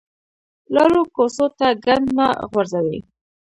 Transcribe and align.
لارو 0.73 1.01
کوڅو 1.15 1.45
ته 1.57 1.67
ګند 1.85 2.07
مه 2.17 2.27
غورځوئ 2.49 2.97